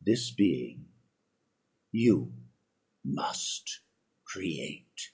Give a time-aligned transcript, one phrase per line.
[0.00, 0.92] This being
[1.90, 2.32] you
[3.02, 3.80] must
[4.22, 5.10] create."